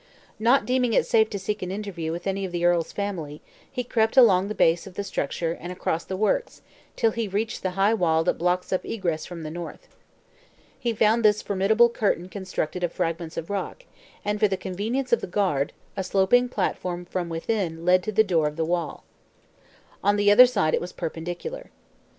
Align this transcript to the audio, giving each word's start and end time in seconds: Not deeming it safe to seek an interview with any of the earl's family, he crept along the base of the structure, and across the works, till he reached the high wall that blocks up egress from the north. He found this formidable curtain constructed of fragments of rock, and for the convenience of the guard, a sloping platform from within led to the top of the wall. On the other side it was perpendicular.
Not 0.39 0.65
deeming 0.65 0.93
it 0.93 1.05
safe 1.05 1.29
to 1.29 1.37
seek 1.37 1.61
an 1.61 1.69
interview 1.69 2.11
with 2.11 2.25
any 2.25 2.43
of 2.43 2.51
the 2.51 2.65
earl's 2.65 2.91
family, 2.91 3.39
he 3.71 3.83
crept 3.83 4.17
along 4.17 4.47
the 4.47 4.55
base 4.55 4.87
of 4.87 4.95
the 4.95 5.03
structure, 5.03 5.55
and 5.61 5.71
across 5.71 6.03
the 6.05 6.17
works, 6.17 6.63
till 6.95 7.11
he 7.11 7.27
reached 7.27 7.61
the 7.61 7.69
high 7.77 7.93
wall 7.93 8.23
that 8.23 8.39
blocks 8.39 8.73
up 8.73 8.83
egress 8.83 9.27
from 9.27 9.43
the 9.43 9.51
north. 9.51 9.95
He 10.79 10.91
found 10.91 11.23
this 11.23 11.43
formidable 11.43 11.87
curtain 11.87 12.29
constructed 12.29 12.83
of 12.83 12.91
fragments 12.91 13.37
of 13.37 13.51
rock, 13.51 13.83
and 14.25 14.39
for 14.39 14.47
the 14.47 14.57
convenience 14.57 15.13
of 15.13 15.21
the 15.21 15.27
guard, 15.27 15.71
a 15.95 16.03
sloping 16.03 16.49
platform 16.49 17.05
from 17.05 17.29
within 17.29 17.85
led 17.85 18.01
to 18.01 18.11
the 18.11 18.23
top 18.23 18.47
of 18.47 18.55
the 18.55 18.65
wall. 18.65 19.03
On 20.03 20.15
the 20.15 20.31
other 20.31 20.47
side 20.47 20.73
it 20.73 20.81
was 20.81 20.93
perpendicular. 20.93 21.69